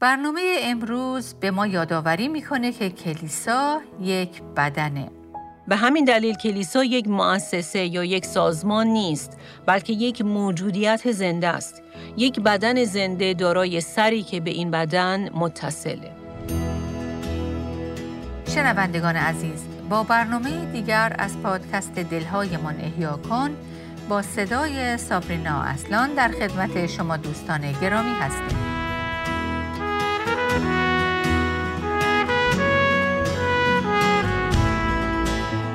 [0.00, 5.10] برنامه امروز به ما یادآوری می‌کنه که کلیسا یک بدنه.
[5.68, 11.82] به همین دلیل کلیسا یک مؤسسه یا یک سازمان نیست بلکه یک موجودیت زنده است.
[12.16, 16.10] یک بدن زنده دارای سری که به این بدن متصله.
[18.54, 23.50] شنوندگان عزیز با برنامه دیگر از پادکست دلهایمان احیا کن
[24.08, 28.75] با صدای سابرینا اصلان در خدمت شما دوستان گرامی هستیم.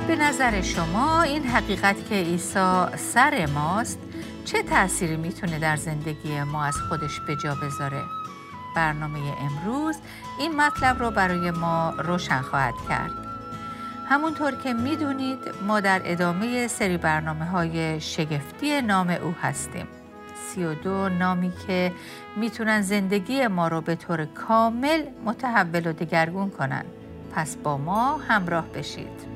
[0.07, 3.99] به نظر شما این حقیقت که عیسی سر ماست
[4.45, 8.01] چه تأثیری می‌تونه در زندگی ما از خودش به جا بذاره؟
[8.75, 9.95] برنامه امروز
[10.39, 13.11] این مطلب رو برای ما روشن خواهد کرد.
[14.09, 19.87] همونطور که می‌دونید ما در ادامه سری برنامه های شگفتی نام او هستیم.
[20.55, 21.91] سی و دو نامی که
[22.37, 26.85] می‌تونن زندگی ما رو به طور کامل متحول و دگرگون کنن.
[27.31, 29.31] پس با ما همراه بشید.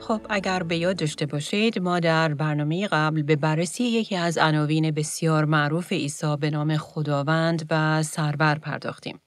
[0.00, 4.90] خب اگر به یاد داشته باشید ما در برنامه قبل به بررسی یکی از عناوین
[4.90, 9.20] بسیار معروف عیسی به نام خداوند و سرور پرداختیم.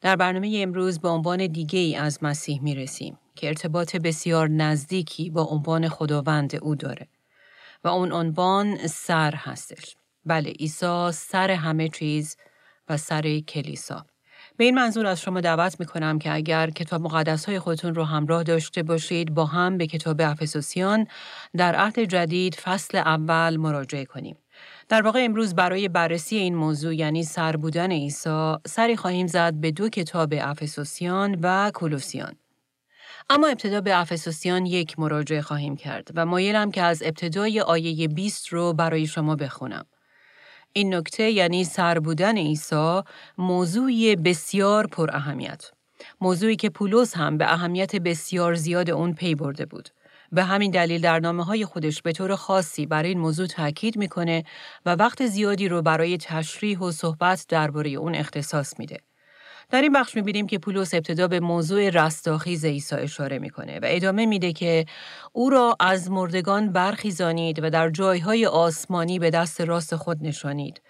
[0.00, 5.30] در برنامه امروز به عنوان دیگه ای از مسیح می رسیم که ارتباط بسیار نزدیکی
[5.30, 7.08] با عنوان خداوند او داره
[7.84, 9.96] و اون عنوان سر هستش.
[10.26, 12.36] بله عیسی سر همه چیز
[12.88, 14.06] و سر کلیسا.
[14.56, 18.04] به این منظور از شما دعوت می کنم که اگر کتاب مقدس های خودتون رو
[18.04, 21.06] همراه داشته باشید با هم به کتاب افسوسیان
[21.56, 24.36] در عهد جدید فصل اول مراجعه کنیم.
[24.88, 29.70] در واقع امروز برای بررسی این موضوع یعنی سر بودن عیسی سری خواهیم زد به
[29.70, 32.34] دو کتاب افسوسیان و کولوسیان.
[33.30, 38.48] اما ابتدا به افسوسیان یک مراجعه خواهیم کرد و مایلم که از ابتدای آیه 20
[38.48, 39.86] رو برای شما بخونم.
[40.72, 43.00] این نکته یعنی سر بودن عیسی
[43.38, 45.70] موضوعی بسیار پر اهمیت.
[46.20, 49.88] موضوعی که پولس هم به اهمیت بسیار زیاد اون پی برده بود.
[50.32, 54.44] به همین دلیل در نامه های خودش به طور خاصی برای این موضوع تاکید می‌کنه
[54.86, 59.07] و وقت زیادی رو برای تشریح و صحبت درباره اون اختصاص میده.
[59.70, 64.26] در این بخش می‌بینیم که پولس ابتدا به موضوع رستاخیز عیسی اشاره می‌کنه و ادامه
[64.26, 64.84] میده که
[65.32, 70.82] او را از مردگان برخیزانید و در جایهای آسمانی به دست راست خود نشانید.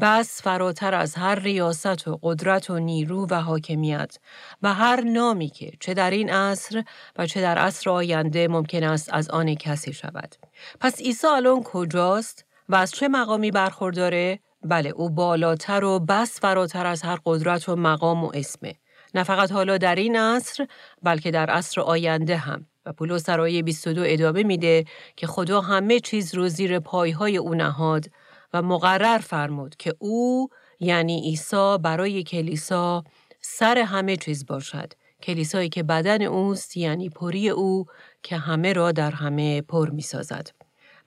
[0.00, 4.16] بس فراتر از هر ریاست و قدرت و نیرو و حاکمیت
[4.62, 6.82] و هر نامی که چه در این عصر
[7.16, 10.34] و چه در عصر آینده ممکن است از آن کسی شود.
[10.80, 16.86] پس عیسی الان کجاست و از چه مقامی برخورداره؟ بله او بالاتر و بس فراتر
[16.86, 18.74] از هر قدرت و مقام و اسمه.
[19.14, 20.66] نه فقط حالا در این عصر
[21.02, 22.66] بلکه در عصر آینده هم.
[22.86, 24.84] و پولس در آیه 22 ادامه میده
[25.16, 28.10] که خدا همه چیز رو زیر پایهای او نهاد
[28.52, 30.48] و مقرر فرمود که او
[30.80, 33.04] یعنی عیسی برای کلیسا
[33.40, 34.92] سر همه چیز باشد.
[35.22, 37.86] کلیسایی که بدن اوست یعنی پری او
[38.22, 40.50] که همه را در همه پر می سازد.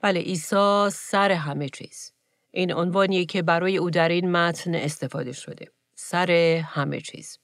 [0.00, 2.12] بله عیسی سر همه چیز.
[2.52, 5.66] این عنوانیه که برای او در این متن استفاده شده.
[5.94, 6.30] سر
[6.66, 7.38] همه چیز.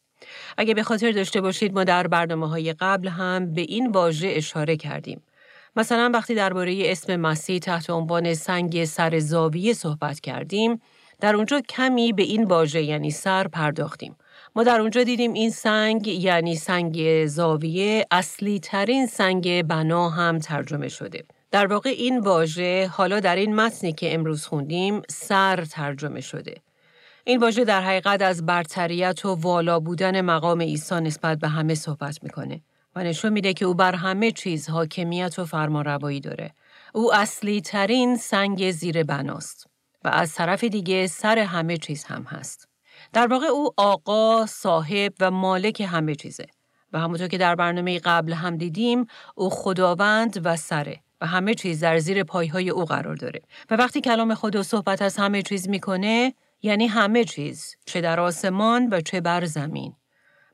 [0.56, 4.76] اگه به خاطر داشته باشید ما در برنامه های قبل هم به این واژه اشاره
[4.76, 5.22] کردیم.
[5.76, 10.80] مثلا وقتی درباره اسم مسیح تحت عنوان سنگ سر زاویه صحبت کردیم،
[11.20, 14.16] در اونجا کمی به این واژه یعنی سر پرداختیم.
[14.56, 20.88] ما در اونجا دیدیم این سنگ یعنی سنگ زاویه اصلی ترین سنگ بنا هم ترجمه
[20.88, 21.25] شده.
[21.50, 26.54] در واقع این واژه حالا در این متنی که امروز خوندیم سر ترجمه شده.
[27.25, 32.22] این واژه در حقیقت از برتریت و والا بودن مقام عیسی نسبت به همه صحبت
[32.22, 32.60] می‌کنه
[32.97, 36.50] و نشون میده که او بر همه چیز حاکمیت و فرمانروایی داره.
[36.94, 39.66] او اصلی ترین سنگ زیر بناست
[40.04, 42.69] و از طرف دیگه سر همه چیز هم هست.
[43.12, 46.47] در واقع او آقا، صاحب و مالک همه چیزه.
[46.92, 51.81] و همونطور که در برنامه قبل هم دیدیم او خداوند و سره و همه چیز
[51.81, 53.41] در زیر پایهای او قرار داره.
[53.71, 58.89] و وقتی کلام خدا صحبت از همه چیز می‌کنه یعنی همه چیز چه در آسمان
[58.93, 59.94] و چه بر زمین.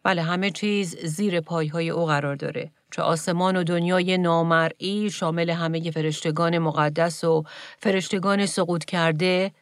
[0.02, 2.72] بله همه چیز زیر پایهای او قرار داره.
[2.92, 7.44] چه آسمان و دنیای نامرئی شامل همه فرشتگان مقدس و
[7.78, 9.52] فرشتگان سقوط کرده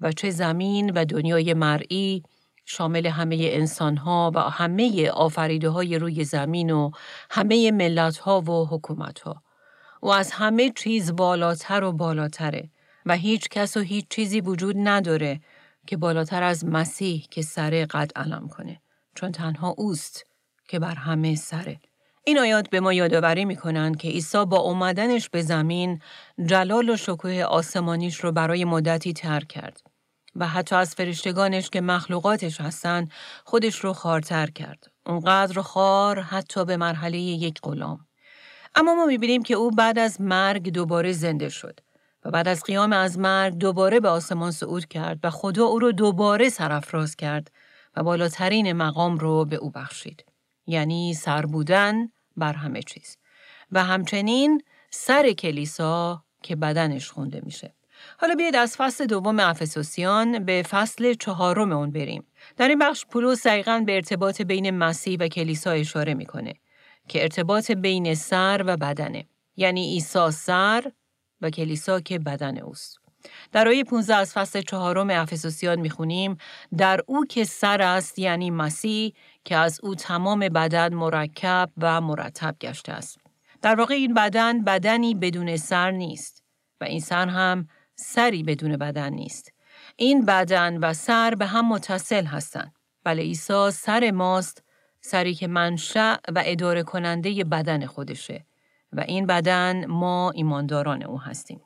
[0.00, 2.22] و چه زمین و دنیای مرئی
[2.64, 6.90] شامل همه انسانها و همه آفریده های روی زمین و
[7.30, 9.42] همه ملت ها و حکومت ها.
[10.02, 12.70] و از همه چیز بالاتر و بالاتره
[13.06, 15.40] و هیچ کس و هیچ چیزی وجود نداره
[15.86, 18.80] که بالاتر از مسیح که سره قد علم کنه
[19.14, 20.26] چون تنها اوست
[20.68, 21.80] که بر همه سره.
[22.24, 26.02] این آیات به ما یادآوری می‌کنند که عیسی با اومدنش به زمین
[26.46, 29.80] جلال و شکوه آسمانیش رو برای مدتی ترک کرد
[30.36, 33.08] و حتی از فرشتگانش که مخلوقاتش هستن
[33.44, 34.90] خودش رو خارتر کرد.
[35.06, 38.06] اونقدر خار حتی به مرحله یک غلام.
[38.74, 41.80] اما ما می‌بینیم که او بعد از مرگ دوباره زنده شد
[42.24, 45.92] و بعد از قیام از مرگ دوباره به آسمان صعود کرد و خدا او رو
[45.92, 47.50] دوباره سرافراز کرد
[47.96, 50.24] و بالاترین مقام رو به او بخشید.
[50.66, 53.16] یعنی سر بودن بر همه چیز.
[53.72, 57.74] و همچنین سر کلیسا که بدنش خونده میشه.
[58.18, 62.26] حالا بیاید از فصل دوم افسوسیان به فصل چهارم اون بریم.
[62.56, 66.54] در این بخش پولس دقیقا به ارتباط بین مسیح و کلیسا اشاره می‌کنه
[67.10, 69.26] که ارتباط بین سر و بدنه.
[69.56, 70.92] یعنی عیسی سر
[71.40, 72.98] و کلیسا که بدن اوست.
[73.52, 76.36] در آیه 15 از فصل چهارم افسوسیان می‌خونیم
[76.76, 79.12] در او که سر است یعنی مسیح
[79.44, 83.18] که از او تمام بدن مرکب و مرتب گشته است.
[83.62, 86.44] در واقع این بدن بدنی بدون سر نیست
[86.80, 89.52] و این سر هم سری بدون بدن نیست.
[89.96, 92.72] این بدن و سر به هم متصل هستند.
[93.04, 94.62] بله عیسی سر ماست
[95.00, 98.44] سری که منشأ و اداره کننده بدن خودشه
[98.92, 101.60] و این بدن ما ایمانداران او هستیم.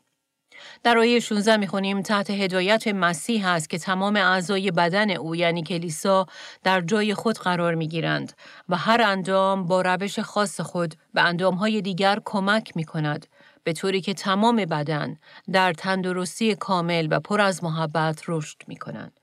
[0.83, 6.27] در آیه 16 می‌خونیم تحت هدایت مسیح است که تمام اعضای بدن او یعنی کلیسا
[6.63, 8.33] در جای خود قرار می‌گیرند
[8.69, 13.27] و هر اندام با روش خاص خود به اندامهای دیگر کمک می کند
[13.65, 15.17] به طوری که تمام بدن
[15.53, 19.21] در تندرستی کامل و پر از محبت رشد می کنند.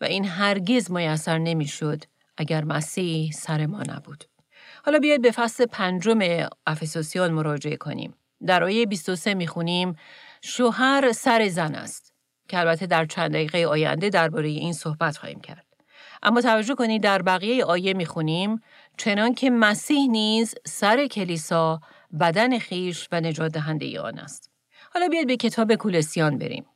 [0.00, 2.04] و این هرگز میسر نمی‌شد
[2.36, 4.24] اگر مسیح سر ما نبود.
[4.84, 8.14] حالا بیاید به فصل پنجم افسوسیان مراجعه کنیم.
[8.46, 9.96] در آیه 23 می‌خونیم
[10.42, 12.14] شوهر سر زن است
[12.48, 15.66] که البته در چند دقیقه آینده درباره این صحبت خواهیم کرد.
[16.22, 18.60] اما توجه کنید در بقیه آیه می‌خونیم
[18.96, 21.80] چنان که مسیح نیز سر کلیسا
[22.20, 24.50] بدن خیش و نجات دهنده آن است.
[24.94, 26.66] حالا بیاید به کتاب کولسیان بریم.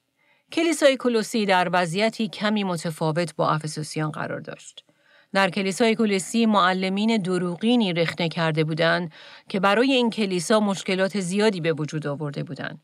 [0.52, 4.87] کلیسای کولوسی در وضعیتی کمی متفاوت با افسوسیان قرار داشت.
[5.32, 9.12] در کلیسای کولوسی معلمین دروغینی رخنه کرده بودند
[9.48, 12.80] که برای این کلیسا مشکلات زیادی به وجود آورده بودند.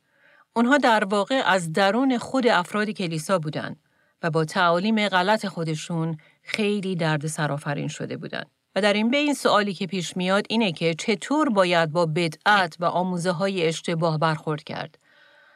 [0.57, 3.77] اونها در واقع از درون خود افراد کلیسا بودند
[4.23, 8.51] و با تعالیم غلط خودشون خیلی درد سرافرین شده بودند.
[8.77, 12.85] و در این بین سوالی که پیش میاد اینه که چطور باید با بدعت و
[12.85, 14.99] آموزه های اشتباه برخورد کرد.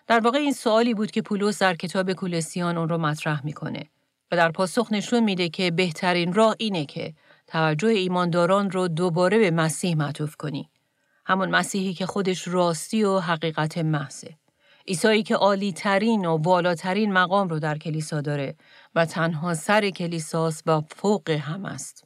[0.07, 3.87] در واقع این سوالی بود که پولس در کتاب کولسیان اون رو مطرح می‌کنه
[4.33, 7.15] و در پاسخ نشون میده که بهترین راه اینه که
[7.47, 10.71] توجه ایمانداران رو دوباره به مسیح معطوف کنی.
[11.27, 14.37] همون مسیحی که خودش راستی و حقیقت محضه.
[14.89, 18.55] عیسایی که عالی ترین و بالاترین مقام رو در کلیسا داره
[18.95, 22.05] و تنها سر کلیساست و فوق هم است.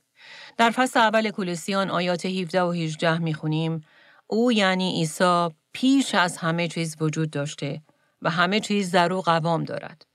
[0.56, 3.84] در فصل اول کولسیان آیات 17 و 18 می‌خونیم
[4.26, 7.82] او یعنی عیسی پیش از همه چیز وجود داشته
[8.22, 10.11] و همه چیز در او قوام دارد.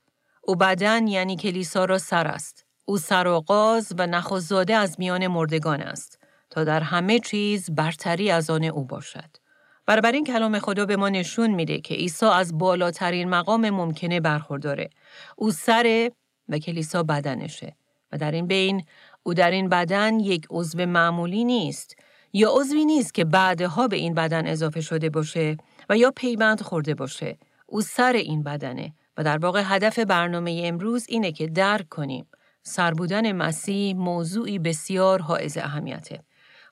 [0.50, 2.66] او بدن یعنی کلیسا را سر است.
[2.86, 8.64] او سرآغاز و نخوزاده از میان مردگان است تا در همه چیز برتری از آن
[8.64, 9.30] او باشد.
[10.14, 14.90] این کلام خدا به ما نشون میده که عیسی از بالاترین مقام ممکنه برخورداره.
[15.36, 16.12] او سر
[16.50, 17.76] و کلیسا بدنشه
[18.12, 18.86] و در این بین
[19.24, 21.96] او در این بدن یک عضو معمولی نیست
[22.34, 25.58] یا عضوی نیست که بعدها به این بدن اضافه شده باشه
[25.90, 27.38] و یا پیوند خورده باشه.
[27.66, 32.28] او سر این بدنه و در واقع هدف برنامه امروز اینه که درک کنیم
[32.64, 36.24] سر بودن مسیح موضوعی بسیار حائز اهمیته.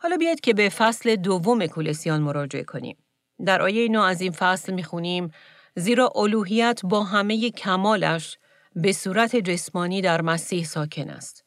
[0.01, 2.97] حالا بیاید که به فصل دوم کولسیان مراجعه کنیم.
[3.45, 5.31] در آیه نو از این فصل می‌خونیم
[5.75, 8.37] زیرا الوهیت با همه کمالش
[8.75, 11.43] به صورت جسمانی در مسیح ساکن است.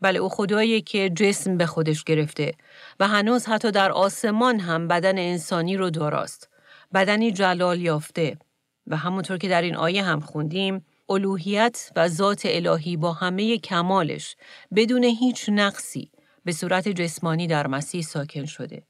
[0.00, 2.52] بله او خدایی که جسم به خودش گرفته
[3.00, 6.48] و هنوز حتی در آسمان هم بدن انسانی رو داراست.
[6.94, 8.38] بدنی جلال یافته
[8.90, 14.36] و همونطور که در این آیه هم خوندیم الوهیت و ذات الهی با همه کمالش
[14.74, 16.10] بدون هیچ نقصی
[16.44, 18.82] به صورت جسمانی در مسیح ساکن شده.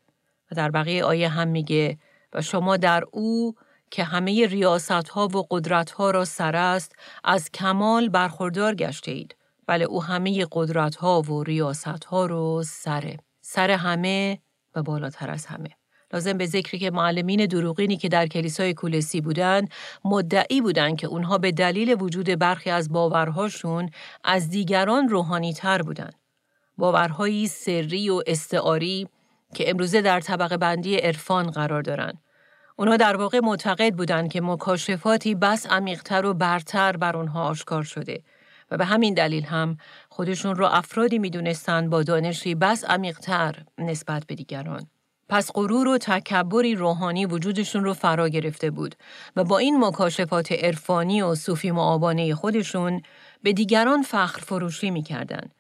[0.51, 1.99] و در بقیه آیه هم میگه
[2.33, 3.55] و شما در او
[3.91, 6.93] که همه ریاست ها و قدرت ها را سر است
[7.25, 9.37] از کمال برخوردار گشته اید.
[9.67, 13.17] بله او همه قدرت ها و ریاست ها رو سره.
[13.41, 14.39] سر همه
[14.75, 15.80] و بالاتر از همه.
[16.13, 19.71] لازم به ذکری که معلمین دروغینی که در کلیسای کولسی بودند
[20.05, 23.91] مدعی بودند که اونها به دلیل وجود برخی از باورهاشون
[24.25, 26.15] از دیگران روحانی تر بودند.
[26.79, 29.09] باورهایی سری و استعاری
[29.55, 32.19] که امروزه در طبقه بندی عرفان قرار دارند.
[32.77, 38.23] اونا در واقع معتقد بودند که مکاشفاتی بس عمیقتر و برتر بر اونها آشکار شده
[38.71, 39.77] و به همین دلیل هم
[40.09, 44.87] خودشون رو افرادی می‌دونستند با دانشی بس عمیقتر نسبت به دیگران.
[45.31, 48.95] پس غرور و تکبری روحانی وجودشون رو فرا گرفته بود
[49.37, 53.03] و با این مکاشفات عرفانی و صوفی معابانه خودشون
[53.43, 55.51] به دیگران فخر فروشی می‌کردن.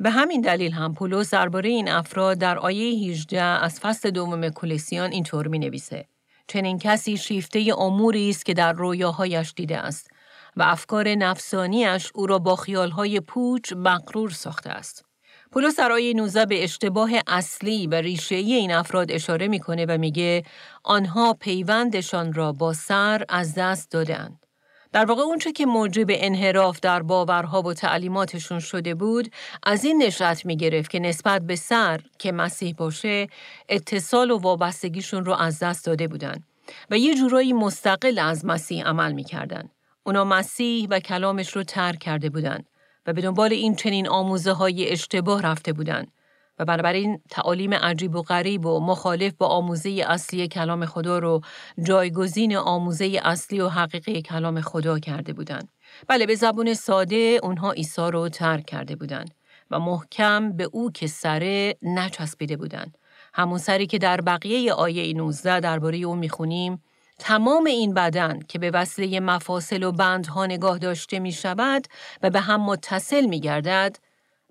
[0.00, 5.12] به همین دلیل هم پولس درباره این افراد در آیه 18 از فصل دوم کلسیان
[5.12, 6.04] اینطور می نویسه.
[6.46, 10.10] چنین کسی شیفته اموری است که در رویاهایش دیده است
[10.56, 15.11] و افکار نفسانیش او را با خیالهای پوچ مقرور ساخته است.
[15.52, 20.42] پولس در آیه 19 به اشتباه اصلی و ریشه‌ای این افراد اشاره می‌کنه و میگه
[20.82, 24.46] آنها پیوندشان را با سر از دست دادند.
[24.92, 29.32] در واقع اونچه که موجب انحراف در باورها و تعلیماتشون شده بود
[29.62, 33.28] از این نشأت می گرفت که نسبت به سر که مسیح باشه
[33.68, 36.44] اتصال و وابستگیشون رو از دست داده بودند
[36.90, 39.70] و یه جورایی مستقل از مسیح عمل می‌کردند.
[40.04, 42.66] اونا مسیح و کلامش رو ترک کرده بودند
[43.06, 46.12] و به دنبال این چنین آموزه های اشتباه رفته بودند
[46.58, 51.40] و بنابراین تعالیم عجیب و غریب و مخالف با آموزه اصلی کلام خدا رو
[51.82, 55.68] جایگزین آموزه اصلی و حقیقی کلام خدا کرده بودند.
[56.08, 59.34] بله به زبون ساده اونها عیسی رو ترک کرده بودند
[59.70, 62.98] و محکم به او که سره نچسبیده بودند.
[63.34, 66.82] همون سری که در بقیه آیه 19 درباره او می‌خونیم
[67.18, 71.86] تمام این بدن که به وسیله مفاصل و بندها نگاه داشته می شود
[72.22, 73.96] و به هم متصل می گردد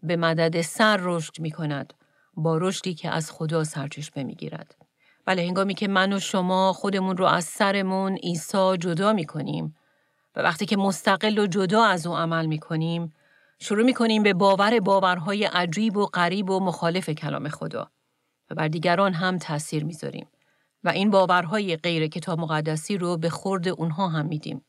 [0.03, 1.93] به مدد سر رشد می کند
[2.33, 4.75] با رشدی که از خدا سرچشمه می گیرد.
[5.25, 9.75] بله هنگامی که من و شما خودمون رو از سرمون عیسی جدا می کنیم
[10.35, 13.13] و وقتی که مستقل و جدا از او عمل می کنیم
[13.59, 17.91] شروع می کنیم به باور باورهای عجیب و غریب و مخالف کلام خدا
[18.49, 20.27] و بر دیگران هم تأثیر می‌ذاریم.
[20.83, 24.65] و این باورهای غیر کتاب مقدسی رو به خورد اونها هم میدیم.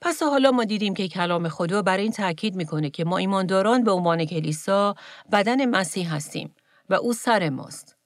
[0.00, 3.90] پس حالا ما دیدیم که کلام خدا بر این تاکید می‌کنه که ما ایمانداران به
[3.90, 4.94] عنوان کلیسا
[5.32, 6.54] بدن مسیح هستیم
[6.90, 7.96] و او سر ماست.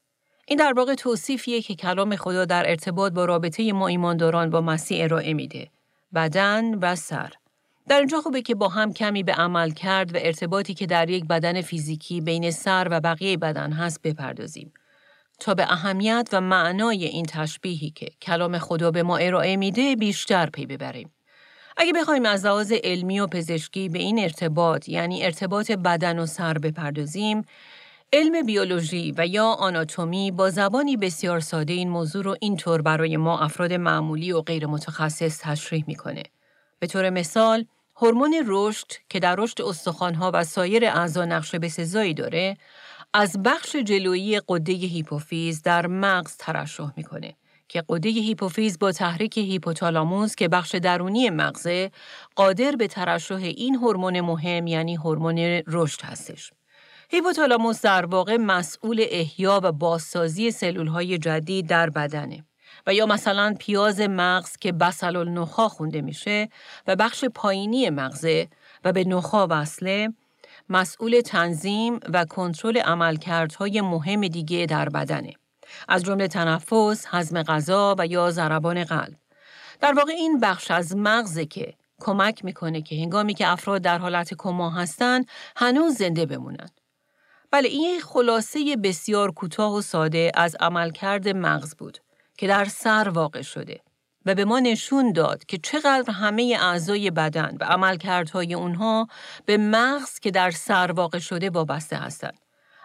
[0.49, 5.05] این در واقع توصیفیه که کلام خدا در ارتباط با رابطه ما ایمانداران با مسیح
[5.05, 5.71] ارائه میده.
[6.15, 7.33] بدن و سر.
[7.89, 11.25] در اینجا خوبه که با هم کمی به عمل کرد و ارتباطی که در یک
[11.25, 14.73] بدن فیزیکی بین سر و بقیه بدن هست بپردازیم.
[15.39, 20.51] تا به اهمیت و معنای این تشبیهی که کلام خدا به ما ارائه میده بیشتر
[20.51, 21.13] پی ببریم.
[21.77, 26.59] اگه بخوایم از لحاظ علمی و پزشکی به این ارتباط یعنی ارتباط بدن و سر
[26.59, 27.45] بپردازیم،
[28.13, 33.41] علم بیولوژی و یا آناتومی با زبانی بسیار ساده این موضوع رو اینطور برای ما
[33.41, 36.23] افراد معمولی و غیر متخصص تشریح می‌کنه.
[36.79, 37.65] به طور مثال،
[37.97, 42.57] هورمون رشد که در رشد استخوانها و سایر اعضا نقش بسزایی داره،
[43.19, 47.37] از بخش جلویی غده هیپوفیز در مغز ترشح می‌کنه
[47.69, 51.91] که غده هیپوفیز با تحریک هیپوتالاموس که بخش درونی مغزه
[52.35, 56.53] قادر به ترشح این هورمون مهم یعنی هورمون رشد هستش.
[57.11, 62.45] هیپوتالاموس در واقع مسئول احیا و بازسازی سلولهای جدید در بدنه.
[62.87, 66.49] و یا مثلا پیاز مغز که بسل النخا خونده میشه
[66.87, 68.49] و بخش پایینی مغزه
[68.85, 70.13] و به نخا وصله
[70.69, 75.33] مسئول تنظیم و کنترل عملکردهای مهم دیگه در بدنه.
[75.89, 79.17] از جمله تنفس، هضم غذا و یا ضربان قلب.
[79.81, 84.35] در واقع این بخش از مغزه که کمک می‌کنه که هنگامی که افراد در حالت
[84.35, 86.69] کما هستند هنوز زنده بمونن.
[87.51, 91.99] بله این خلاصه بسیار کوتاه و ساده از عملکرد مغز بود
[92.39, 93.81] که در سر واقع شده.
[94.27, 99.09] و به ما نشون داد که چقدر همه اعضای بدن و عملکردهای اونها
[99.45, 102.39] به مغز که در سر واقع شده وابسته هستند.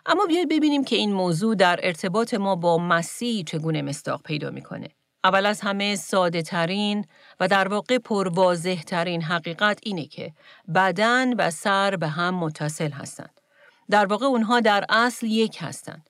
[0.05, 4.87] اما بیاید ببینیم که این موضوع در ارتباط ما با مسیح چگونه مستاق پیدا می‌کنه.
[5.23, 7.05] اول از همه ساده ترین
[7.39, 10.33] و در واقع پروازه ترین حقیقت اینه که
[10.75, 13.41] بدن و سر به هم متصل هستند.
[13.89, 16.09] در واقع اونها در اصل یک هستند.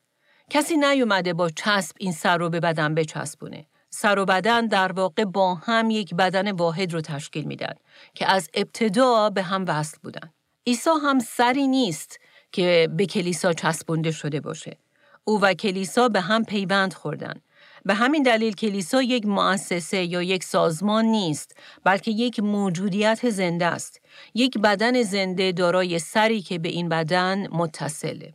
[0.50, 3.65] کسی نیومده با چسب این سر رو به بدن بچسبونه.
[3.93, 7.74] سر و بدن در واقع با هم یک بدن واحد رو تشکیل میدن
[8.13, 10.33] که از ابتدا به هم وصل بودن.
[10.67, 12.19] عیسی هم سری نیست
[12.51, 14.77] که به کلیسا چسبونده شده باشه.
[15.24, 17.41] او و کلیسا به هم پیوند خوردن.
[17.86, 24.01] به همین دلیل کلیسا یک مؤسسه یا یک سازمان نیست بلکه یک موجودیت زنده است
[24.33, 28.33] یک بدن زنده دارای سری که به این بدن متصله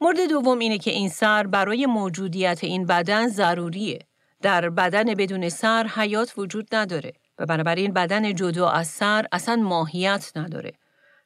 [0.00, 3.98] مورد دوم اینه که این سر برای موجودیت این بدن ضروریه
[4.42, 10.32] در بدن بدون سر حیات وجود نداره و بنابراین بدن جدا از سر اصلا ماهیت
[10.36, 10.72] نداره.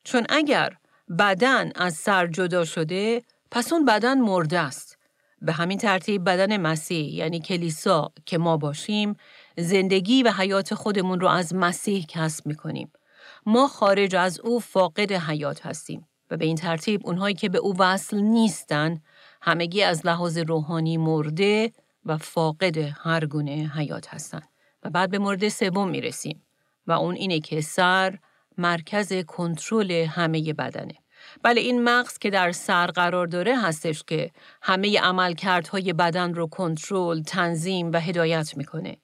[0.05, 0.77] چون اگر
[1.19, 4.99] بدن از سر جدا شده پس اون بدن مرده است.
[5.43, 9.17] به همین ترتیب بدن مسیح یعنی کلیسا که ما باشیم
[9.59, 12.93] زندگی و حیات خودمون رو از مسیح کسب می‌کنیم.
[13.47, 17.75] ما خارج از او فاقد حیات هستیم و به این ترتیب اونهایی که به او
[17.79, 19.01] وصل نیستن
[19.43, 21.73] همگی از لحاظ روحانی مرده
[22.07, 24.49] و فاقد هر گونه حیات هستند.
[24.83, 26.43] و بعد به مورد سوم می رسیم
[26.87, 28.19] و اون اینه که سر
[28.59, 30.95] مرکز کنترل همه بدنه.
[31.43, 34.31] بله این مغز که در سر قرار داره هستش که
[34.63, 38.97] همه عملکردهای بدن رو کنترل، تنظیم و هدایت می‌کنه.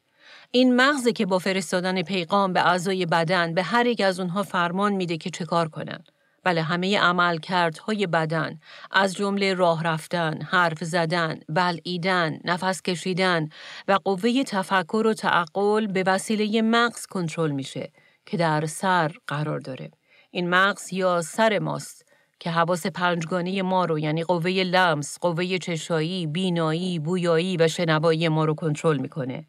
[0.51, 4.93] این مغزه که با فرستادن پیغام به اعضای بدن به هر یک از اونها فرمان
[4.93, 6.05] میده که چه کار کنن.
[6.45, 13.49] بله همه عملکردهای بدن از جمله راه رفتن، حرف زدن، بلعیدن، نفس کشیدن
[13.89, 17.93] و قوه تفکر و تعقل به وسیله مغز کنترل میشه
[18.27, 19.91] که در سر قرار داره.
[20.31, 22.05] این مغز یا سر ماست
[22.39, 28.45] که حواس پنجگانه ما رو یعنی قوه لمس، قوه چشایی، بینایی، بویایی و شنوایی ما
[28.45, 29.47] رو کنترل می‌کنه.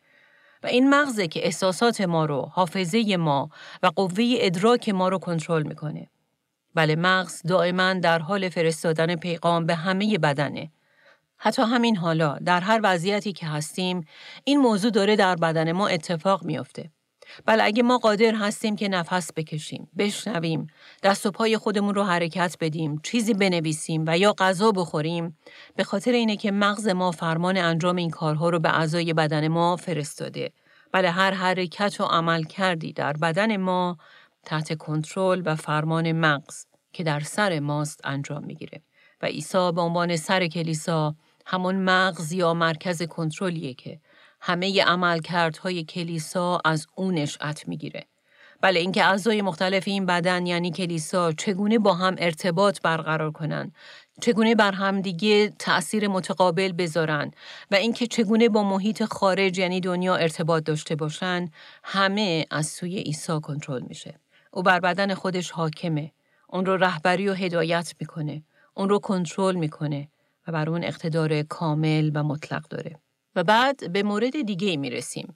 [0.63, 3.49] و این مغزه که احساسات ما رو، حافظه ما
[3.83, 6.07] و قوه ادراک ما رو کنترل می‌کنه.
[6.75, 10.71] بله مغز دائما در حال فرستادن پیغام به همه بدنه.
[11.37, 14.05] حتی همین حالا در هر وضعیتی که هستیم
[14.43, 16.91] این موضوع داره در بدن ما اتفاق میافته.
[17.45, 20.67] بله اگه ما قادر هستیم که نفس بکشیم، بشنویم،
[21.03, 25.37] دست و پای خودمون رو حرکت بدیم، چیزی بنویسیم و یا غذا بخوریم،
[25.75, 29.75] به خاطر اینه که مغز ما فرمان انجام این کارها رو به اعضای بدن ما
[29.75, 30.51] فرستاده.
[30.91, 33.97] بله هر حرکت و عمل کردی در بدن ما
[34.45, 38.81] تحت کنترل و فرمان مغز که در سر ماست انجام می‌گیره.
[39.21, 43.99] و عیسی به عنوان سر کلیسا همون مغز یا مرکز کنترلیه که
[44.41, 48.05] همه عملکردهای کلیسا از اون نشأت می‌گیره.
[48.61, 53.71] بله اینکه اعضای مختلف این بدن یعنی کلیسا چگونه با هم ارتباط برقرار کنن
[54.21, 57.31] چگونه بر همدیگه تأثیر متقابل بذارن
[57.71, 61.49] و اینکه چگونه با محیط خارج یعنی دنیا ارتباط داشته باشن
[61.83, 64.20] همه از سوی عیسی کنترل میشه
[64.51, 66.11] او بر بدن خودش حاکمه
[66.49, 68.43] اون رو رهبری و هدایت می‌کنه
[68.73, 70.07] اون رو کنترل می‌کنه
[70.47, 72.99] و بر اون اقتدار کامل و مطلق داره
[73.35, 75.33] و بعد به مورد دیگه می رسیم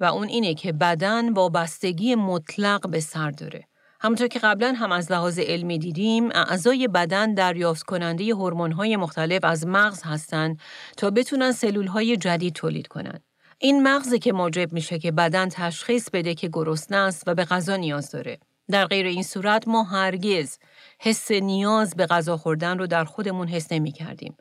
[0.00, 3.64] و اون اینه که بدن با بستگی مطلق به سر داره.
[4.00, 8.34] همونطور که قبلا هم از لحاظ علمی دیدیم، اعضای بدن دریافت کننده
[8.76, 10.60] های مختلف از مغز هستند
[10.96, 11.52] تا بتونن
[11.88, 13.22] های جدید تولید کنند.
[13.58, 17.76] این مغزه که موجب میشه که بدن تشخیص بده که گرسنه است و به غذا
[17.76, 18.38] نیاز داره.
[18.70, 20.58] در غیر این صورت ما هرگز
[20.98, 24.36] حس نیاز به غذا خوردن رو در خودمون حس نمی کردیم.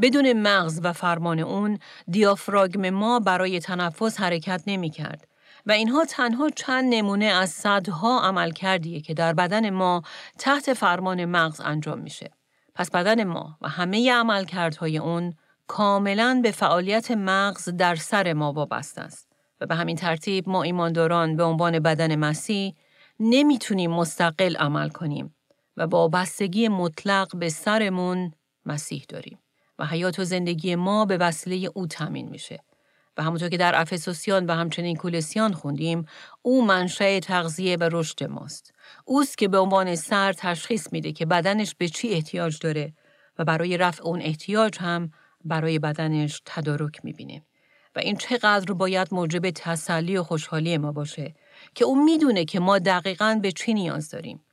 [0.00, 1.78] بدون مغز و فرمان اون
[2.10, 5.28] دیافراگم ما برای تنفس حرکت نمی کرد.
[5.66, 10.02] و اینها تنها چند نمونه از صدها عمل کردیه که در بدن ما
[10.38, 12.30] تحت فرمان مغز انجام میشه.
[12.74, 15.34] پس بدن ما و همه عملکردهای اون
[15.66, 19.28] کاملا به فعالیت مغز در سر ما وابسته است.
[19.60, 22.74] و به همین ترتیب ما ایمانداران به عنوان بدن مسیح
[23.20, 25.34] نمی‌تونیم مستقل عمل کنیم
[25.76, 28.32] و با بستگی مطلق به سرمون
[28.66, 29.38] مسیح داریم.
[29.78, 32.62] و حیات و زندگی ما به وسیله او تامین میشه.
[33.16, 36.06] و همونطور که در افسوسیان و همچنین کولسیان خوندیم،
[36.42, 38.74] او منشأ تغذیه و رشد ماست.
[39.04, 42.92] اوست که به عنوان سر تشخیص میده که بدنش به چی احتیاج داره
[43.38, 45.12] و برای رفع اون احتیاج هم
[45.44, 47.42] برای بدنش تدارک می‌بینه.
[47.96, 51.34] و این چقدر باید موجب تسلی و خوشحالی ما باشه
[51.74, 54.44] که او می‌دونه که ما دقیقا به چی نیاز داریم.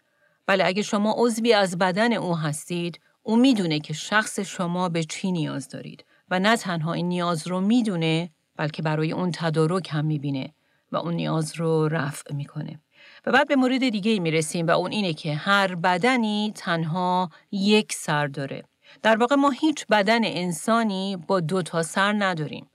[0.47, 5.31] ولی اگه شما عضوی از بدن او هستید، او می‌دونه که شخص شما به چی
[5.31, 10.53] نیاز دارید و نه تنها این نیاز رو می‌دونه بلکه برای اون تدارک هم می‌بینه
[10.91, 12.79] و اون نیاز رو رفع می‌کنه.
[13.25, 18.27] و بعد به مورد دیگه می‌رسیم و اون اینه که هر بدنی تنها یک سر
[18.27, 18.63] داره.
[19.03, 22.67] در واقع ما هیچ بدن انسانی با دو تا سر نداریم.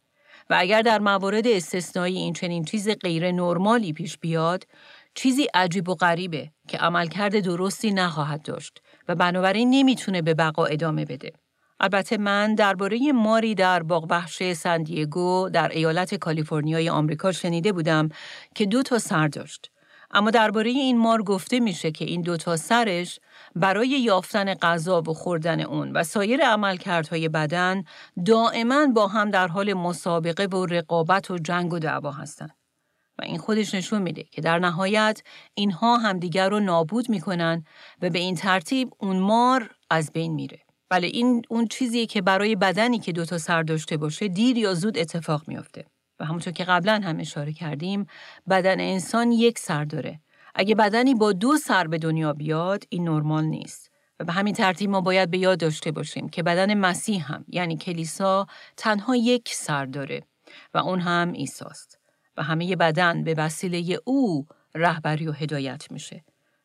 [0.51, 4.67] و اگر در موارد استثنایی این چنین چیز غیر نرمالی پیش بیاد،
[5.15, 11.05] چیزی عجیب و غریبه که عملکرد درستی نخواهد داشت و بنابراین نمی‌تونه به بقا ادامه
[11.05, 11.33] بده.
[11.81, 18.09] البته من درباره ماری در باغ وحش سندیگو در ایالت کالیفرنیای آمریکا شنیده بودم
[18.55, 19.71] که دو تا سر داشت.
[20.11, 23.21] اما درباره این مار گفته میشه که این دو تا سرش
[23.55, 27.85] برای یافتن غذا و خوردن اون و سایر عملکردهای بدن
[28.27, 32.55] دائما با هم در حال مسابقه و رقابت و جنگ و دعوا هستند.
[33.19, 35.23] و این خودش نشون میده که در نهایت
[35.55, 37.65] اینها همدیگر رو نابود می‌کنن
[38.03, 40.59] و به این ترتیب اون مار از بین میره.
[40.91, 44.99] ولی این اون چیزیه که برای بدنی که دوتا سر داشته باشه دیر یا زود
[44.99, 45.85] اتفاق میافته.
[46.21, 48.07] و همونطور که قبلا هم اشاره کردیم
[48.49, 50.21] بدن انسان یک سر داره.
[50.55, 53.91] اگه بدنی با دو سر به دنیا بیاد این نرمال نیست.
[54.21, 57.77] و به همین ترتیب ما باید به یاد داشته باشیم که بدن مسیح هم یعنی
[57.77, 60.23] کلیسا تنها یک سر داره
[60.75, 61.99] و اون هم ایساست.
[62.37, 66.25] و همه بدن به وسیله او رهبری و هدایت میشه.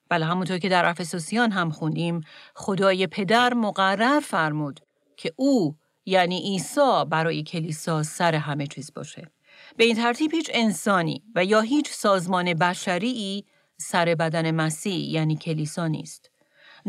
[0.09, 2.21] بله همونطور که در افسوسیان هم خوندیم
[2.55, 4.79] خدای پدر مقرر فرمود
[5.17, 9.31] که او یعنی عیسی برای کلیسا سر همه چیز باشه.
[9.77, 13.45] به این ترتیب هیچ انسانی و یا هیچ سازمان بشری
[13.77, 16.31] سر بدن مسیح یعنی کلیسا نیست.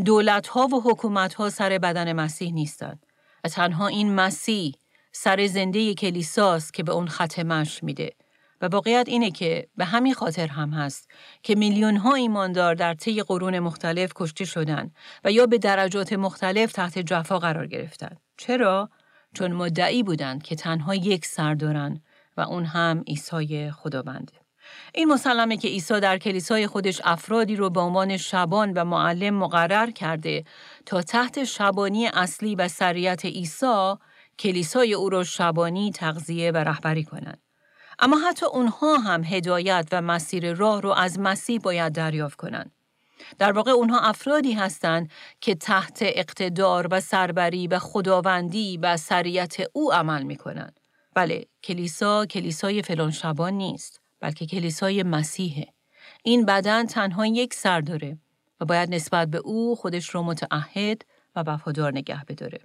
[0.04, 3.06] دولت ها و حکومت ها سر بدن مسیح نیستند.
[3.50, 4.74] تنها این مسیح
[5.12, 8.12] سر زنده کلیساست که به اون ختمش میده.
[8.60, 11.10] و واقعیت اینه که به همین خاطر هم هست
[11.42, 14.90] که میلیون ها ایماندار در طی قرون مختلف کشته شدن
[15.24, 18.16] و یا به درجات مختلف تحت جفا قرار گرفتن.
[18.36, 18.90] چرا؟
[19.34, 22.02] چون مدعی بودند که تنها یک سر دارن
[22.36, 24.32] و اون هم عیسی خداونده.
[24.94, 29.90] این مسلمه که عیسی در کلیسای خودش افرادی رو به عنوان شبان و معلم مقرر
[29.90, 30.44] کرده
[30.86, 33.94] تا تحت شبانی اصلی و سریت عیسی
[34.38, 37.42] کلیسای او را شبانی تغذیه و رهبری کنند.
[37.98, 42.72] اما حتی اونها هم هدایت و مسیر راه رو از مسیح باید دریافت کنند.
[43.38, 49.92] در واقع اونها افرادی هستند که تحت اقتدار و سربری و خداوندی و سریت او
[49.92, 50.80] عمل می کنند.
[51.14, 55.66] بله، کلیسا کلیسای فلان شبان نیست، بلکه کلیسای مسیحه.
[56.24, 58.18] این بدن تنها یک سر داره
[58.60, 61.02] و باید نسبت به او خودش رو متعهد
[61.36, 62.60] و وفادار نگه بداره.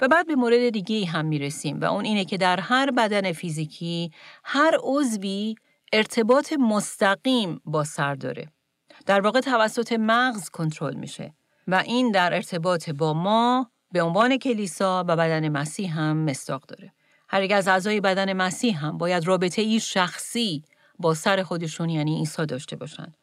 [0.00, 4.10] و بعد به مورد دیگه هم می‌رسیم و اون اینه که در هر بدن فیزیکی
[4.44, 5.54] هر عضوی
[5.92, 8.48] ارتباط مستقیم با سر داره.
[9.06, 11.34] در واقع توسط مغز کنترل میشه
[11.68, 16.92] و این در ارتباط با ما به عنوان کلیسا و بدن مسیح هم مستاق داره.
[17.28, 20.64] هر یک از اعضای بدن مسیح هم باید رابطه ای شخصی
[20.98, 23.14] با سر خودشون یعنی عیسی داشته باشن.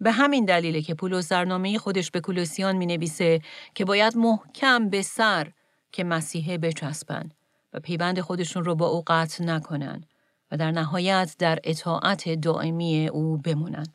[0.00, 3.40] به همین دلیله که پولس در نامه خودش به کولوسیان می نویسه
[3.74, 5.52] که باید محکم به سر
[5.92, 7.30] که مسیحه بچسبن
[7.72, 10.04] و پیوند خودشون رو با او قطع نکنن
[10.52, 13.86] و در نهایت در اطاعت دائمی او بمونن.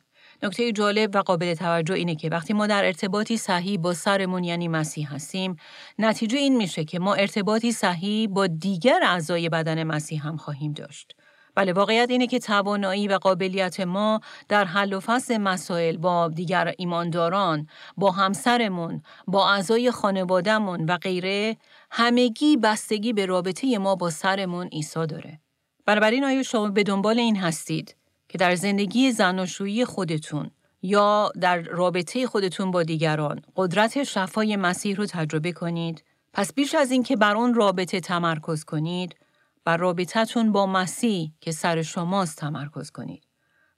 [0.42, 4.68] نکته جالب و قابل توجه اینه که وقتی ما در ارتباطی صحیح با سرمون یعنی
[4.68, 5.56] مسیح هستیم
[5.98, 11.16] نتیجه این میشه که ما ارتباطی صحیح با دیگر اعضای بدن مسیح هم خواهیم داشت.
[11.54, 16.74] بله واقعیت اینه که توانایی و قابلیت ما در حل و فصل مسائل با دیگر
[16.78, 21.56] ایمانداران، با همسرمون، با اعضای خانوادهمون و غیره
[21.90, 25.40] همگی بستگی به رابطه ما با سرمون عیسی داره.
[25.86, 27.96] بنابراین آیا شما به دنبال این هستید
[28.28, 30.50] که در زندگی زناشویی خودتون
[30.82, 36.90] یا در رابطه خودتون با دیگران قدرت شفای مسیح رو تجربه کنید؟ پس بیش از
[36.90, 39.16] این که بر اون رابطه تمرکز کنید،
[39.64, 43.28] بر رابطتون با مسیح که سر شماست تمرکز کنید.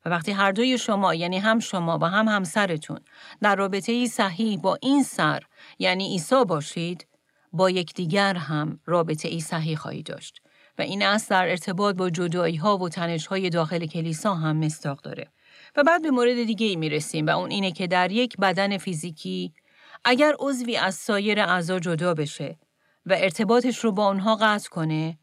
[0.05, 3.01] و وقتی هر دوی شما یعنی هم شما و هم همسرتون
[3.43, 5.43] در رابطه ای صحیح با این سر
[5.79, 7.07] یعنی عیسی باشید
[7.53, 10.43] با یکدیگر هم رابطه ای صحیح خواهید داشت
[10.81, 15.01] و این اصل در ارتباط با جدایی ها و تنش های داخل کلیسا هم مستاق
[15.01, 15.27] داره.
[15.77, 18.79] و بعد به مورد دیگه ای می رسیم و اون اینه که در یک بدن
[18.79, 19.53] فیزیکی
[20.05, 22.59] اگر عضوی از سایر اعضا جدا بشه
[23.07, 25.19] و ارتباطش رو با اونها قطع کنه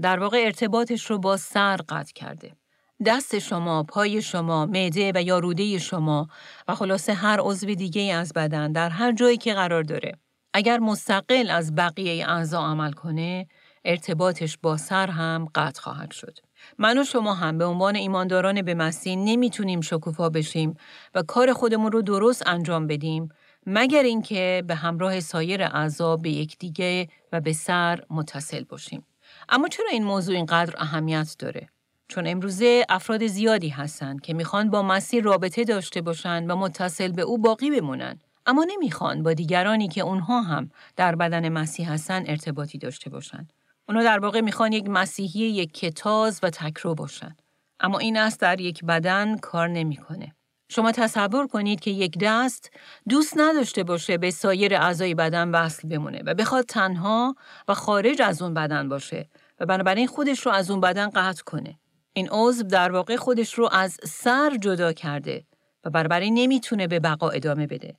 [0.00, 2.52] در واقع ارتباطش رو با سر قطع کرده.
[3.06, 6.28] دست شما، پای شما، معده و یا روده شما
[6.68, 10.12] و خلاصه هر عضو دیگه از بدن در هر جایی که قرار داره.
[10.54, 13.46] اگر مستقل از بقیه اعضا عمل کنه،
[13.84, 16.38] ارتباطش با سر هم قطع خواهد شد.
[16.78, 20.76] من و شما هم به عنوان ایمانداران به مسیح نمی‌تونیم شکوفا بشیم
[21.14, 23.28] و کار خودمون رو درست انجام بدیم
[23.66, 29.06] مگر اینکه به همراه سایر اعضا به یکدیگه و به سر متصل باشیم.
[29.48, 31.68] اما چرا این موضوع اینقدر اهمیت داره؟
[32.08, 37.22] چون امروزه افراد زیادی هستند که می‌خوان با مسیح رابطه داشته باشند و متصل به
[37.22, 38.18] او باقی بمونن.
[38.46, 43.52] اما نمی‌خوان با دیگرانی که اونها هم در بدن مسیح هستن ارتباطی داشته باشند.
[43.88, 47.36] اونا در واقع می‌خوان یک مسیحی یک کتاز و تکرو باشن.
[47.80, 50.34] اما این است در یک بدن کار نمی‌کنه.
[50.68, 52.70] شما تصور کنید که یک دست
[53.08, 57.36] دوست نداشته باشه به سایر اعضای بدن وصل بمونه و بخواد تنها
[57.68, 59.28] و خارج از اون بدن باشه
[59.60, 61.78] و بنابراین خودش رو از اون بدن قطع کنه.
[62.12, 65.44] این عضو در واقع خودش رو از سر جدا کرده
[65.84, 67.96] و بنابراین نمی‌تونه به بقا ادامه بده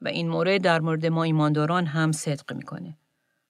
[0.00, 2.96] و این مورد در مورد ما ایمانداران هم صدق می‌کنه.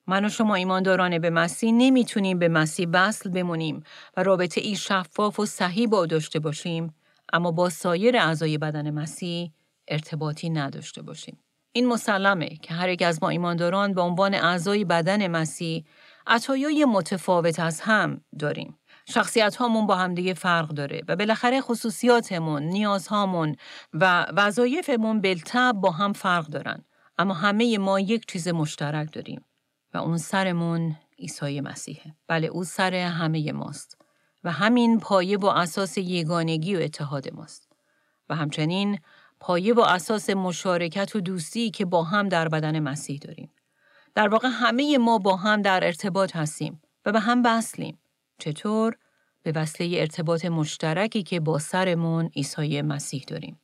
[0.07, 3.83] من و شما ایمانداران به مسیح نمی‌تونیم به مسیح وصل بمونیم
[4.17, 6.95] و رابطه ای شفاف و صحیح با داشته باشیم
[7.33, 9.51] اما با سایر اعضای بدن مسیح
[9.87, 11.39] ارتباطی نداشته باشیم.
[11.71, 15.85] این مسلمه که هر یک از ما ایمانداران به عنوان اعضای بدن مسیح
[16.27, 18.77] عطایای متفاوت از هم داریم.
[19.09, 23.55] شخصیت هامون با همدیگه فرق داره و بالاخره خصوصیاتمون، نیازهامون
[23.93, 26.85] و وظایفمون بلتب با هم فرق دارن.
[27.17, 29.45] اما همه ما یک چیز مشترک داریم
[29.95, 32.15] و اون سرمون عیسی مسیحه.
[32.27, 33.97] بله او سر همه ماست
[34.43, 37.69] و همین پایه و اساس یگانگی و اتحاد ماست.
[38.29, 38.99] و همچنین
[39.39, 43.51] پایه و اساس مشارکت و دوستی که با هم در بدن مسیح داریم.
[44.15, 47.99] در واقع همه ما با هم در ارتباط هستیم و به هم وصلیم.
[48.39, 48.97] چطور؟
[49.43, 53.59] به وسیله ارتباط مشترکی که با سرمون عیسی مسیح داریم.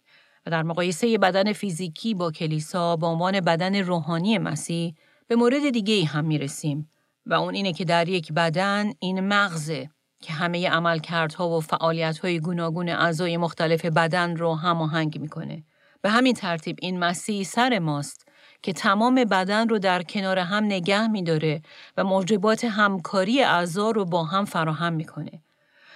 [0.46, 4.96] و در مقایسه بدن فیزیکی با کلیسا با عنوان بدن روحانی مسیح
[5.32, 6.90] به مورد دیگه هم می رسیم
[7.26, 9.90] و اون اینه که در یک بدن این مغزه
[10.22, 15.64] که همه عملکردها و فعالیت‌های گوناگون اعضای مختلف بدن رو هماهنگ می‌کنه.
[16.02, 18.28] به همین ترتیب این مسیح سر ماست
[18.62, 21.62] که تمام بدن رو در کنار هم نگه میداره
[21.98, 25.42] و موجبات همکاری اعضا رو با هم فراهم می‌کنه.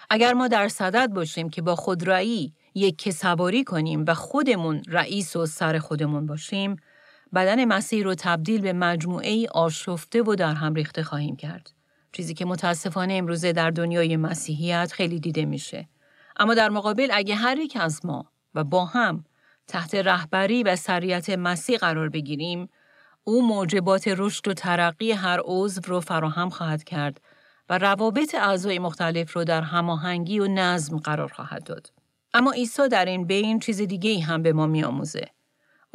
[0.10, 5.46] اگر ما در صدد باشیم که با خودرایی یک سواری کنیم و خودمون رئیس و
[5.46, 6.76] سر خودمون باشیم،
[7.34, 11.72] بدن مسیح رو تبدیل به مجموعه ای آشفته و در هم ریخته خواهیم کرد.
[12.12, 15.90] چیزی که متاسفانه امروزه در دنیای مسیحیت خیلی دیده میشه.
[16.38, 19.26] اما در مقابل اگه هر یک از ما و با هم
[19.68, 22.70] تحت رهبری و سریعت مسیح قرار بگیریم،
[23.24, 27.22] او موجبات رشد و ترقی هر عضو رو فراهم خواهد کرد
[27.70, 31.92] و روابط اعضای مختلف رو در هماهنگی و نظم قرار خواهد داد.
[32.34, 35.35] اما عیسی در این بین چیز دیگه هم به ما میآموزه.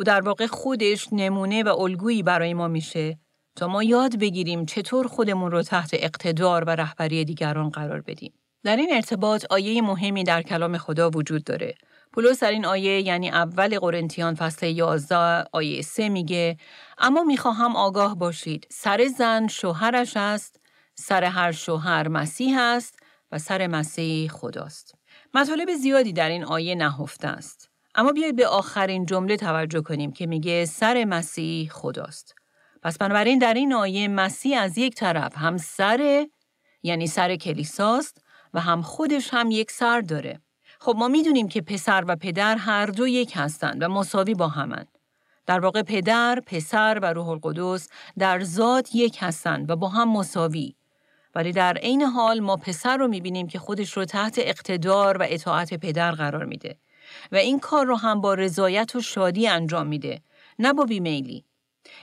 [0.01, 3.19] او در واقع خودش نمونه و الگویی برای ما میشه
[3.57, 8.33] تا ما یاد بگیریم چطور خودمون رو تحت اقتدار و رهبری دیگران قرار بدیم.
[8.65, 11.75] در این ارتباط آیه مهمی در کلام خدا وجود داره.
[12.13, 16.57] پولس در این آیه یعنی اول قرنتیان فصل 11 آیه 3 میگه
[16.99, 20.61] اما می‌خواهم آگاه باشید سر زن شوهرش است
[20.95, 22.99] سر هر شوهر مسیح است
[23.33, 24.95] و سر مسیح خداست.
[25.35, 27.70] مطالب زیادی در این آیه نهفته است.
[27.95, 32.35] اما بیایید به آخرین جمله توجه کنیم که میگه سر مسیح خداست.
[32.83, 36.27] پس بنابراین در این آیه مسیح از یک طرف هم سر
[36.83, 38.25] یعنی سر کلیساست
[38.55, 40.41] و هم خودش هم یک سر داره.
[40.81, 44.89] خب ما می‌دونیم که پسر و پدر هر دو یک هستند و مساوی با همند.
[45.47, 50.75] در واقع پدر، پسر و روح القدس در ذات یک هستند و با هم مساوی.
[51.35, 55.75] ولی در عین حال ما پسر رو می‌بینیم که خودش رو تحت اقتدار و اطاعت
[55.75, 56.79] پدر قرار میده
[57.33, 60.23] و این کار رو هم با رضایت و شادی انجام میده
[60.59, 61.45] نه با بیمیلی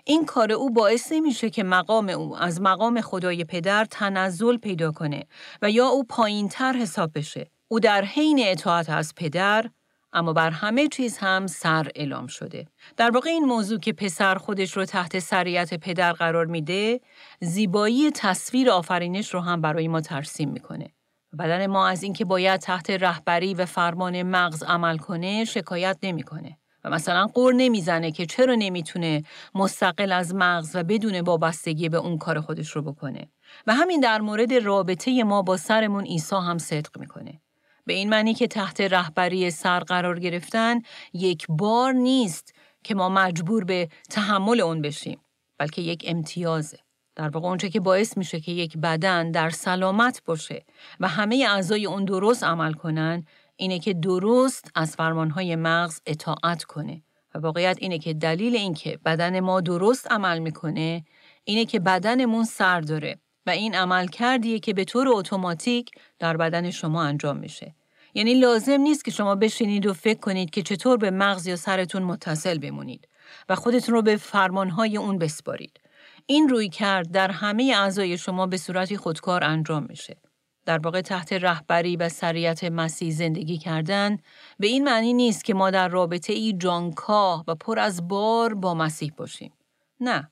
[0.04, 5.24] این کار او باعث نمیشه که مقام او از مقام خدای پدر تنزل پیدا کنه
[5.62, 7.52] و یا او پایین تر حساب بشه.
[7.68, 9.66] او در حین اطاعت از پدر
[10.14, 12.66] اما بر همه چیز هم سر اعلام شده.
[12.98, 17.02] در واقع این موضوع که پسر خودش رو تحت سریعت پدر قرار میده،
[17.42, 20.97] زیبایی تصویر آفرینش رو هم برای ما ترسیم می‌کنه.
[21.40, 26.58] بدن ما از اینکه باید تحت رهبری و فرمان مغز عمل کنه شکایت نمی‌کنه.
[26.84, 29.24] و مثلا قور نمی‌زنه که چرا نمی‌تونه
[29.56, 33.28] مستقل از مغز و بدون وابستگی به اون کار خودش رو بکنه.
[33.68, 37.42] و همین در مورد رابطه ما با سرمون عیسی هم صدق می‌کنه.
[37.86, 40.82] به این معنی که تحت رهبری سر قرار گرفتن
[41.14, 45.20] یک بار نیست که ما مجبور به تحمل اون بشیم
[45.58, 46.80] بلکه یک امتیازه
[47.18, 50.66] در واقع اونچه که باعث میشه که یک بدن در سلامت باشه
[51.00, 53.26] و همه اعضای اون درست عمل کنن
[53.56, 57.02] اینه که درست از فرمانهای مغز اطاعت کنه
[57.36, 61.06] و واقعیت اینه که دلیل اینکه بدن ما درست عمل می‌کنه
[61.44, 66.72] اینه که بدنمون سر داره و این عمل کردیه که به طور اتوماتیک در بدن
[66.72, 67.76] شما انجام میشه.
[68.14, 72.04] یعنی لازم نیست که شما بشینید و فکر کنید که چطور به مغز یا سرتون
[72.04, 73.08] متصل بمونید
[73.50, 75.80] و خودتون رو به فرمانهای اون بسپارید.
[76.30, 80.18] این روی کرد در همه اعضای شما به صورتی خودکار انجام میشه.
[80.66, 84.18] در واقع تحت رهبری و سریعت مسیح زندگی کردن
[84.60, 88.74] به این معنی نیست که ما در رابطه ای جانکاه و پر از بار با
[88.74, 89.54] مسیح باشیم.
[90.00, 90.32] نه.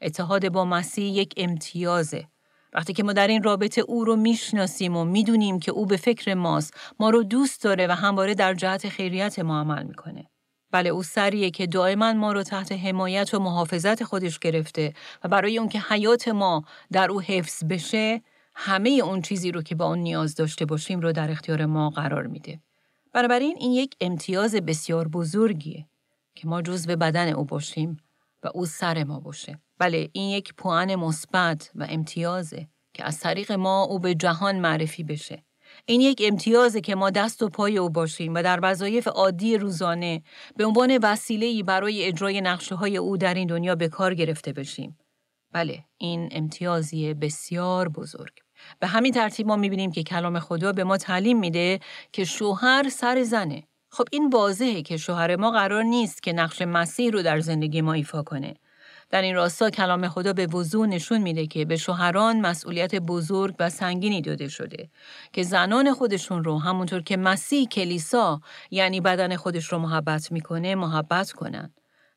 [0.00, 2.28] اتحاد با مسیح یک امتیازه
[2.72, 6.34] وقتی که ما در این رابطه او رو می‌شناسیم و می‌دونیم که او به فکر
[6.34, 10.29] ماست ما رو دوست داره و همواره در جهت خیریت ما عمل می‌کنه
[10.72, 15.58] بله او سریه که دائما ما رو تحت حمایت و محافظت خودش گرفته و برای
[15.58, 18.22] اون که حیات ما در او حفظ بشه
[18.54, 22.26] همه اون چیزی رو که با اون نیاز داشته باشیم رو در اختیار ما قرار
[22.26, 22.60] میده.
[23.12, 25.86] بنابراین این یک امتیاز بسیار بزرگیه
[26.34, 27.96] که ما جزو بدن او باشیم
[28.42, 29.58] و او سر ما باشه.
[29.78, 35.04] بله این یک پوان مثبت و امتیازه که از طریق ما او به جهان معرفی
[35.04, 35.42] بشه.
[35.86, 40.22] این یک امتیازه که ما دست و پای او باشیم و در وظایف عادی روزانه
[40.56, 44.98] به عنوان وسیله‌ای برای اجرای نقشه های او در این دنیا به کار گرفته بشیم.
[45.52, 48.32] بله این امتیازی بسیار بزرگ.
[48.80, 51.80] به همین ترتیب ما می‌بینیم که کلام خدا به ما تعلیم میده
[52.12, 53.62] که شوهر سر زنه.
[53.92, 57.92] خب این واضحه که شوهر ما قرار نیست که نقش مسیح رو در زندگی ما
[57.92, 58.54] ایفا کنه.
[59.10, 63.70] در این راستا کلام خدا به وضوح نشون میده که به شوهران مسئولیت بزرگ و
[63.70, 64.88] سنگینی داده شده
[65.32, 71.32] که زنان خودشون رو همونطور که مسیح کلیسا یعنی بدن خودش رو محبت می‌کنه محبت
[71.32, 71.74] کنن.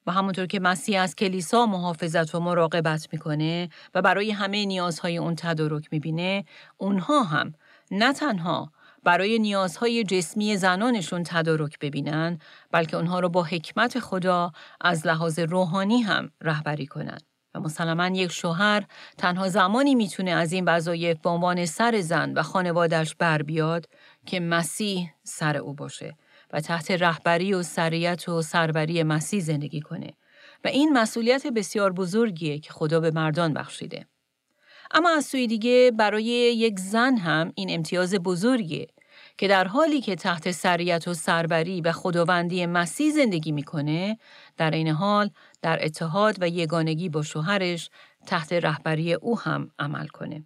[0.07, 5.35] و همونطور که مسیح از کلیسا محافظت و مراقبت می‌کنه و برای همه نیازهای اون
[5.35, 6.45] تدارک می‌بینه
[6.77, 7.53] اونها هم
[7.91, 8.71] نه تنها
[9.03, 12.39] برای نیازهای جسمی زنانشون تدارک ببینن
[12.71, 17.17] بلکه اونها رو با حکمت خدا از لحاظ روحانی هم رهبری کنن.
[17.55, 18.83] و مسلما یک شوهر
[19.17, 23.85] تنها زمانی می‌تونه از این وظایف به عنوان سر زن و خانوادش بر بیاد
[24.25, 26.17] که مسیح سر او باشه
[26.53, 30.13] و تحت رهبری و سریت و سربری مسیح زندگی کنه
[30.63, 34.05] و این مسئولیت بسیار بزرگیه که خدا به مردان بخشیده.
[34.91, 38.87] اما از سوی دیگه برای یک زن هم این امتیاز بزرگیه
[39.37, 44.17] که در حالی که تحت سریت و سربری و خداوندی مسیح زندگی می‌کنه
[44.57, 45.29] در این حال
[45.61, 47.89] در اتحاد و یگانگی با شوهرش
[48.27, 50.43] تحت رهبری او هم عمل کنه.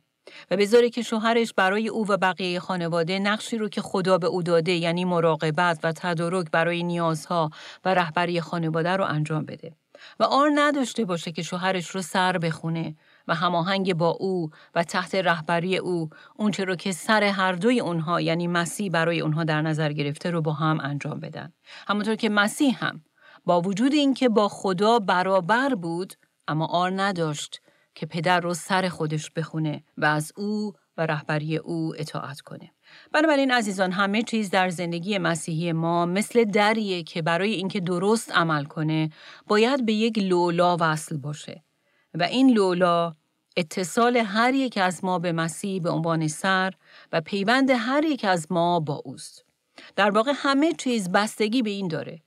[0.51, 4.43] و بذاره که شوهرش برای او و بقیه خانواده نقشی رو که خدا به او
[4.43, 7.49] داده یعنی مراقبت و تدارک برای نیازها
[7.85, 9.71] و رهبری خانواده رو انجام بده.
[10.19, 12.95] و آر نداشته باشه که شوهرش رو سر بخونه
[13.27, 18.21] و هماهنگ با او و تحت رهبری او اونچه رو که سر هر دوی اونها
[18.21, 21.53] یعنی مسیح برای اونها در نظر گرفته رو با هم انجام بدن.
[21.87, 23.01] همونطور که مسیح هم
[23.45, 26.13] با وجود اینکه با خدا برابر بود
[26.47, 27.61] اما آر نداشت
[27.95, 32.71] که پدر رو سر خودش بخونه و از او و رهبری او اطاعت کنه.
[33.11, 38.63] بنابراین عزیزان همه چیز در زندگی مسیحی ما مثل دریه که برای اینکه درست عمل
[38.63, 39.09] کنه
[39.47, 41.63] باید به یک لولا وصل باشه
[42.19, 43.13] و این لولا
[43.57, 46.73] اتصال هر یک از ما به مسیح به عنوان سر
[47.11, 49.45] و پیوند هر یک از ما با اوست.
[49.95, 52.21] در واقع همه چیز بستگی به این داره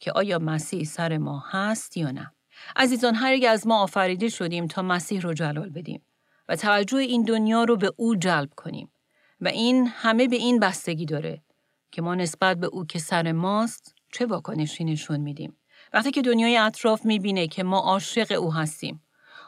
[0.00, 2.32] که آیا مسیح سر ما هست یا نه.
[2.76, 6.02] عزیزان هر یک از ما آفریده شدیم تا مسیح رو جلال بدیم
[6.48, 8.92] و توجه این دنیا رو به او جلب کنیم
[9.40, 11.42] و این همه به این بستگی داره
[11.92, 15.56] که ما نسبت به او که سر ماست چه واکنشی نشون میدیم.
[15.92, 19.03] وقتی که دنیای اطراف می‌بینه که ما عاشق او هستیم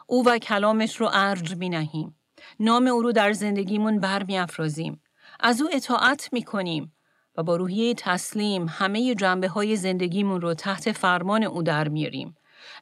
[0.09, 2.15] او و کلامش رو ارج می نهیم.
[2.59, 5.01] نام او رو در زندگیمون برمی افرازیم.
[5.39, 6.93] از او اطاعت می کنیم
[7.37, 12.35] و با روحیه تسلیم همه جنبه های زندگیمون رو تحت فرمان او در میاریم.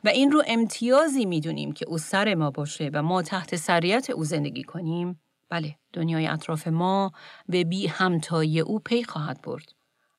[0.04, 4.24] و این رو امتیازی می‌دونیم که او سر ما باشه و ما تحت سریت او
[4.24, 7.12] زندگی کنیم بله دنیای اطراف ما
[7.50, 9.72] به بی همتایی او پی خواهد برد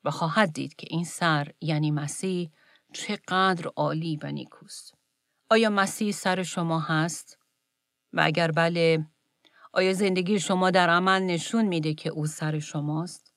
[0.04, 2.50] و خواهد دید که این سر یعنی مسیح
[2.92, 4.95] چقدر عالی و نیکوست
[5.50, 7.38] آیا مسیح سر شما هست؟
[8.12, 9.06] و اگر بله،
[9.72, 13.32] آیا زندگی شما در عمل نشون میده که او سر شماست؟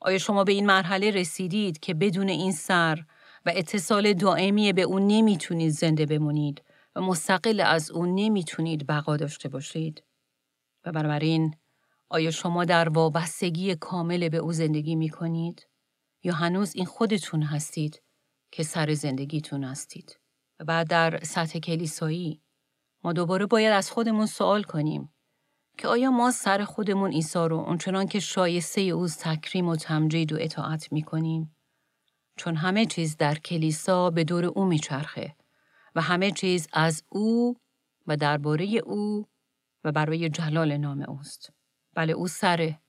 [0.00, 3.04] آیا شما به این مرحله رسیدید که بدون این سر
[3.46, 6.62] و اتصال دائمی به او نمی‌تونید زنده بمونید
[6.96, 10.02] و مستقل از او نمی‌تونید بقا داشته باشید؟
[10.84, 11.54] و بنابراین
[12.08, 15.66] آیا شما در وابستگی کامل به او زندگی می کنید؟
[16.22, 18.02] یا هنوز این خودتون هستید
[18.50, 20.21] که سر زندگیتون هستید؟
[20.68, 22.42] و در سطح کلیسایی
[23.04, 25.12] ما دوباره باید از خودمون سوال کنیم
[25.78, 30.36] که آیا ما سر خودمون عیسی رو اونچنان که شایسته اوز تکریم و تمجید و
[30.40, 31.56] اطاعت می کنیم؟
[32.36, 35.36] چون همه چیز در کلیسا به دور او میچرخه
[35.94, 37.56] و همه چیز از او
[38.06, 39.26] و درباره او
[39.84, 41.52] و برای جلال نام اوست.
[41.94, 42.81] بله او سره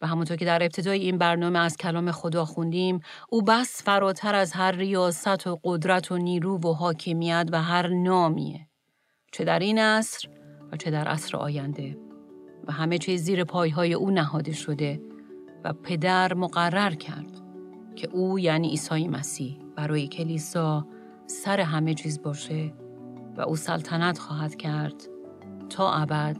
[0.00, 4.52] و همونطور که در ابتدای این برنامه از کلام خدا خوندیم او بس فراتر از
[4.52, 8.68] هر ریاست و قدرت و نیرو و حاکمیت و هر نامیه.
[9.32, 10.28] چه در این عصر
[10.72, 11.98] و چه در عصر آینده.
[12.66, 15.00] و همه چیز زیر پایهای او نهاده شده
[15.64, 17.40] و پدر مقرر کرد
[17.96, 20.86] که او یعنی عیسی مسیح برای کلیسا
[21.26, 22.72] سر همه چیز باشه
[23.36, 25.02] و او سلطنت خواهد کرد
[25.70, 26.38] تا ابد.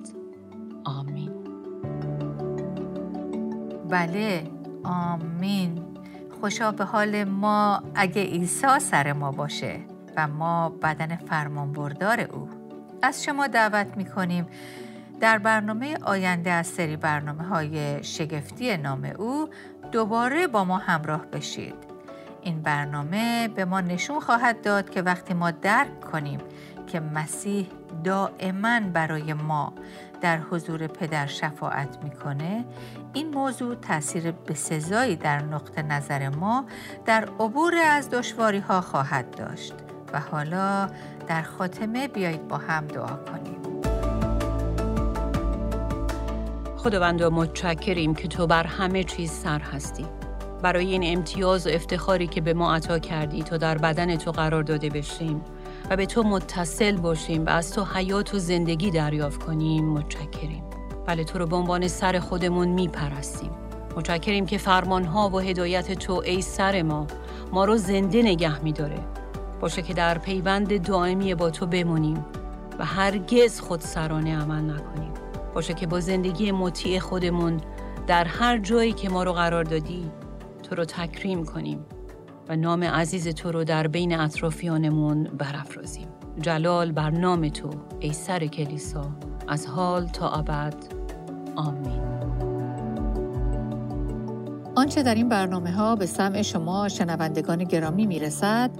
[0.84, 1.37] آمین.
[3.90, 4.50] بله.
[4.84, 5.84] آمین.
[6.40, 9.80] خوشا به حال ما اگه عیسی سر ما باشه
[10.16, 12.48] و ما بدن فرمانبردار او.
[13.02, 14.46] از شما دعوت می کنیم
[15.20, 19.48] در برنامه آینده از سری برنامه های شگفتی نام او
[19.92, 21.74] دوباره با ما همراه بشید.
[22.42, 26.40] این برنامه به ما نشون خواهد داد که وقتی ما درک کنیم
[26.86, 27.68] که مسیح
[28.04, 29.72] دائما برای ما
[30.20, 32.64] در حضور پدر شفاعت می‌کنه
[33.12, 36.64] این موضوع تاثیر بسزایی در نقطه نظر ما
[37.06, 39.74] در عبور از دشواری ها خواهد داشت
[40.12, 40.90] و حالا
[41.28, 43.58] در خاتمه بیایید با هم دعا کنیم.
[46.76, 50.06] خداوند متشکریم که تو بر همه چیز سر هستی.
[50.62, 54.62] برای این امتیاز و افتخاری که به ما عطا کردی تا در بدن تو قرار
[54.62, 55.44] داده بشیم.
[55.90, 59.84] و به تو متصل باشیم و از تو حیات و زندگی دریافت کنیم.
[59.84, 60.62] متشکریم.
[61.06, 63.50] بله تو رو به عنوان سر خودمون میپرستیم.
[63.96, 67.06] متشکریم که فرمانها و هدایت تو ای سر ما
[67.52, 68.98] ما رو زنده نگه میداره.
[69.60, 72.24] باشه که در پیوند دائمی با تو بمونیم
[72.78, 75.12] و هرگز خود سرانه عمل نکنیم.
[75.54, 77.60] باشه که با زندگی مطیع خودمون
[78.06, 80.10] در هر جایی که ما رو قرار دادی
[80.62, 81.86] تو رو تکریم کنیم.
[82.48, 86.08] و نام عزیز تو رو در بین اطرافیانمون برافرازیم
[86.40, 87.70] جلال بر نام تو
[88.00, 89.10] ای سر کلیسا
[89.48, 90.74] از حال تا ابد
[91.56, 92.08] آمین
[94.74, 98.70] آنچه در این برنامه ها به سمع شما شنوندگان گرامی می رسد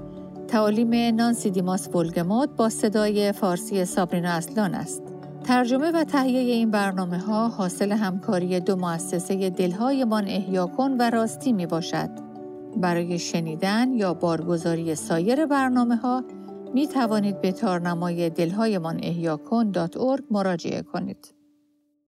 [0.48, 5.02] تعالیم نانسی دیماس بولگموت با صدای فارسی سابرینا اصلان است.
[5.44, 11.52] ترجمه و تهیه این برنامه ها حاصل همکاری دو مؤسسه دلهایمان احیا کن و راستی
[11.52, 12.28] می باشد.
[12.76, 16.24] برای شنیدن یا بارگزاری سایر برنامه ها
[16.74, 19.70] می توانید به تارنمای دلهایمان احیا کن
[20.30, 21.38] مراجعه کنید.